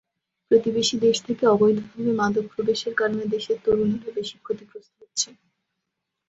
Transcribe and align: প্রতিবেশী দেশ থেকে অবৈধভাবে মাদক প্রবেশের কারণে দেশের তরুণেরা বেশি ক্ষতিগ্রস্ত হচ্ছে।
প্রতিবেশী 0.51 0.95
দেশ 1.05 1.17
থেকে 1.27 1.43
অবৈধভাবে 1.47 2.11
মাদক 2.19 2.45
প্রবেশের 2.53 2.93
কারণে 2.99 3.23
দেশের 3.33 3.57
তরুণেরা 3.63 4.09
বেশি 4.17 4.35
ক্ষতিগ্রস্ত 4.39 4.91
হচ্ছে। 4.99 5.29